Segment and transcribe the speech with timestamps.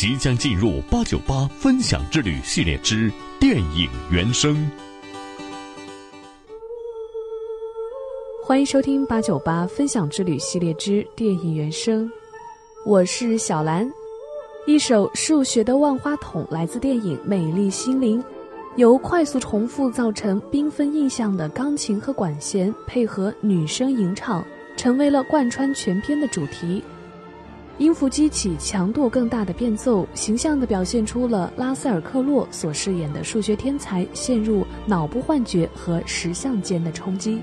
[0.00, 4.56] 即将进入八九八分享之旅系列之电影原声。
[8.42, 12.10] 欢迎收听八九八分享之旅系列之电影原声，
[12.86, 13.86] 我是小兰。
[14.66, 18.18] 一首数学的万花筒来自电影《美丽心灵》，
[18.76, 24.42] 由快速重复造成缤纷印象的钢琴和管弦配合女声吟唱，
[24.78, 26.82] 成为了贯穿全片的主题。
[27.80, 37.40] 音符激起强度更大的变奏，形象地表现出了拉塞尔·克洛所饰演的数学天才陷入脑部幻觉和实像间的冲击。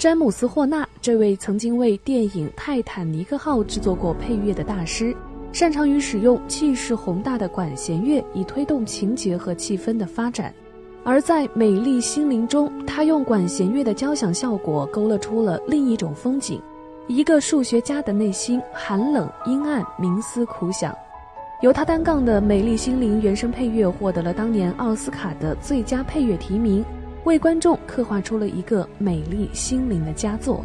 [0.00, 5.14] 詹姆斯·霍纳，这位曾经为电影《泰坦尼克号》制作过配乐的大师，
[5.52, 10.54] 擅长于使用气势宏大的管弦乐以推动情节和气氛的发展。
[11.04, 16.58] 而在《美丽心灵》中，他用管弦乐的交响效果勾勒出了另一种风景：
[17.06, 20.96] 一个数学家的内心寒冷、阴暗、冥思苦想。
[21.60, 26.82] 由他单杠的《美丽心灵》原声配乐获得了当年奥斯卡的最佳配乐提名。
[27.24, 30.64] 为观众刻画出了一个美丽心灵的佳作。